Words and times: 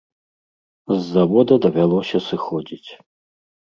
З 0.95 1.01
завода 1.09 1.53
давялося 1.67 2.17
сыходзіць. 2.31 2.91